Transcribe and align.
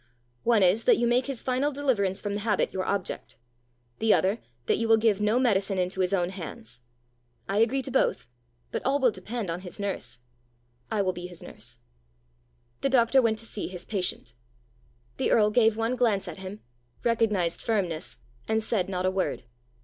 "One 0.41 0.63
is, 0.63 0.85
that 0.85 0.97
you 0.97 1.05
make 1.05 1.27
his 1.27 1.43
final 1.43 1.71
deliverance 1.71 2.19
from 2.19 2.33
the 2.33 2.41
habit 2.41 2.73
your 2.73 2.85
object; 2.85 3.35
the 3.99 4.15
other, 4.15 4.39
that 4.65 4.77
you 4.79 4.87
will 4.87 4.97
give 4.97 5.21
no 5.21 5.37
medicine 5.37 5.77
into 5.77 5.99
his 6.01 6.11
own 6.11 6.29
hands." 6.31 6.79
"I 7.47 7.59
agree 7.59 7.83
to 7.83 7.91
both; 7.91 8.25
but 8.71 8.83
all 8.83 8.97
will 8.97 9.11
depend 9.11 9.51
on 9.51 9.61
his 9.61 9.79
nurse." 9.79 10.17
"I 10.89 11.03
will 11.03 11.13
be 11.13 11.27
his 11.27 11.43
nurse." 11.43 11.77
The 12.81 12.89
doctor 12.89 13.21
went 13.21 13.37
to 13.37 13.45
see 13.45 13.67
his 13.67 13.85
patient. 13.85 14.33
The 15.17 15.29
earl 15.29 15.51
gave 15.51 15.77
one 15.77 15.95
glance 15.95 16.27
at 16.27 16.39
him, 16.39 16.61
recognized 17.03 17.61
firmness, 17.61 18.17
and 18.47 18.63
said 18.63 18.89
not 18.89 19.05
a 19.05 19.11
word. 19.11 19.43